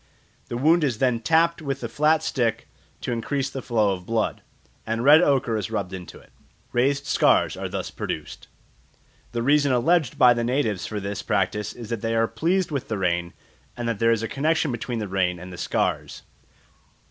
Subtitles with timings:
[0.47, 2.67] The wound is then tapped with a flat stick
[3.01, 4.41] to increase the flow of blood,
[4.83, 6.31] and red ochre is rubbed into it.
[6.71, 8.47] Raised scars are thus produced.
[9.31, 12.87] The reason alleged by the natives for this practice is that they are pleased with
[12.87, 13.33] the rain,
[13.77, 16.23] and that there is a connexion between the rain and the scars.